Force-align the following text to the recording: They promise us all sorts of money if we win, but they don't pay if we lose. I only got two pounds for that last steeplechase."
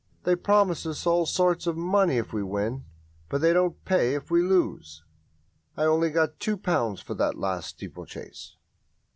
They 0.23 0.35
promise 0.35 0.87
us 0.87 1.05
all 1.05 1.27
sorts 1.27 1.67
of 1.67 1.77
money 1.77 2.17
if 2.17 2.33
we 2.33 2.41
win, 2.41 2.85
but 3.29 3.39
they 3.39 3.53
don't 3.53 3.85
pay 3.85 4.15
if 4.15 4.31
we 4.31 4.41
lose. 4.41 5.03
I 5.77 5.83
only 5.83 6.09
got 6.09 6.39
two 6.39 6.57
pounds 6.57 7.01
for 7.01 7.13
that 7.13 7.37
last 7.37 7.67
steeplechase." 7.69 8.55